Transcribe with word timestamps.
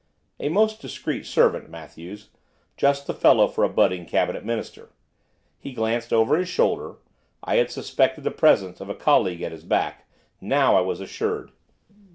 A 0.39 0.49
most 0.49 0.81
discreet 0.81 1.27
servant, 1.27 1.69
Matthews, 1.69 2.29
just 2.75 3.05
the 3.05 3.13
fellow 3.13 3.47
for 3.47 3.63
a 3.63 3.69
budding 3.69 4.07
cabinet 4.07 4.43
minister. 4.43 4.89
He 5.59 5.73
glanced 5.73 6.11
over 6.11 6.37
his 6.39 6.49
shoulder, 6.49 6.95
I 7.43 7.57
had 7.57 7.69
suspected 7.69 8.23
the 8.23 8.31
presence 8.31 8.81
of 8.81 8.89
a 8.89 8.95
colleague 8.95 9.43
at 9.43 9.51
his 9.51 9.63
back, 9.63 10.07
now 10.41 10.75
I 10.75 10.81
was 10.81 11.01
assured. 11.01 11.51